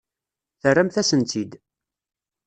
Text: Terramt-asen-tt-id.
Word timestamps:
Terramt-asen-tt-id. 0.61 1.51